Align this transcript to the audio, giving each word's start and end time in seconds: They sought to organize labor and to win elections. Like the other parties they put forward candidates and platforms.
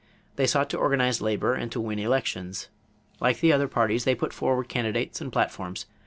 They 0.35 0.47
sought 0.47 0.71
to 0.71 0.79
organize 0.79 1.21
labor 1.21 1.53
and 1.53 1.71
to 1.71 1.79
win 1.79 1.99
elections. 1.99 2.69
Like 3.19 3.39
the 3.39 3.53
other 3.53 3.67
parties 3.67 4.03
they 4.03 4.15
put 4.15 4.33
forward 4.33 4.67
candidates 4.67 5.21
and 5.21 5.31
platforms. 5.31 5.85